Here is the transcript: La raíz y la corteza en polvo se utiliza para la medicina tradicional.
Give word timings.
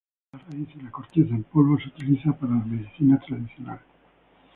La 0.33 0.39
raíz 0.39 0.67
y 0.75 0.81
la 0.81 0.89
corteza 0.89 1.35
en 1.35 1.43
polvo 1.43 1.77
se 1.79 1.89
utiliza 1.89 2.33
para 2.35 2.53
la 2.55 2.65
medicina 2.65 3.19
tradicional. 3.19 3.79